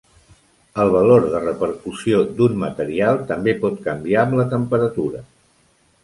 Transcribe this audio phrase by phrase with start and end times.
[0.83, 5.23] El valor de repercussió d"un material també pot canviar amb la temperatura.